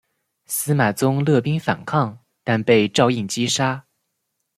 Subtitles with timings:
[0.47, 3.85] 司马宗勒兵反抗但被赵胤击杀。